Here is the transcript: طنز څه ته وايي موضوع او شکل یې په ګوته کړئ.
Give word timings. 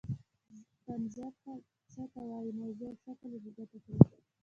طنز 0.85 1.15
څه 1.91 2.03
ته 2.11 2.21
وايي 2.29 2.51
موضوع 2.61 2.89
او 2.91 2.99
شکل 3.03 3.29
یې 3.33 3.39
په 3.43 3.49
ګوته 3.57 3.77
کړئ. 3.83 3.97